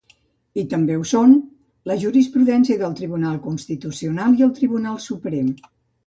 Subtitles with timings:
[0.59, 1.33] I també ho són
[1.91, 5.53] la jurisprudència del Tribunal Constitucional i el Tribunal Suprem.